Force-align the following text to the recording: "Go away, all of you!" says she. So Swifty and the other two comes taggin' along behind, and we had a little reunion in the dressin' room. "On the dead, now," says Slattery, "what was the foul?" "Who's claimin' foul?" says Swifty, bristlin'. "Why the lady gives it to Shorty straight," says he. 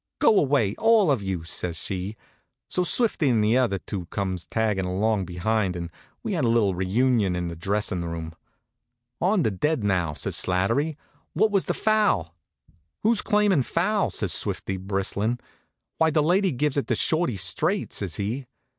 "Go 0.17 0.39
away, 0.39 0.73
all 0.79 1.11
of 1.11 1.21
you!" 1.21 1.43
says 1.43 1.77
she. 1.77 2.17
So 2.67 2.83
Swifty 2.83 3.29
and 3.29 3.43
the 3.43 3.55
other 3.59 3.77
two 3.77 4.07
comes 4.07 4.47
taggin' 4.47 4.87
along 4.87 5.25
behind, 5.25 5.75
and 5.75 5.91
we 6.23 6.33
had 6.33 6.43
a 6.43 6.49
little 6.49 6.73
reunion 6.73 7.35
in 7.35 7.49
the 7.49 7.55
dressin' 7.55 8.03
room. 8.05 8.33
"On 9.19 9.43
the 9.43 9.51
dead, 9.51 9.83
now," 9.83 10.13
says 10.13 10.35
Slattery, 10.35 10.97
"what 11.33 11.51
was 11.51 11.67
the 11.67 11.75
foul?" 11.75 12.33
"Who's 13.03 13.21
claimin' 13.21 13.61
foul?" 13.61 14.09
says 14.09 14.33
Swifty, 14.33 14.75
bristlin'. 14.77 15.39
"Why 15.99 16.09
the 16.09 16.23
lady 16.23 16.51
gives 16.51 16.77
it 16.77 16.87
to 16.87 16.95
Shorty 16.95 17.37
straight," 17.37 17.93
says 17.93 18.15
he. 18.15 18.47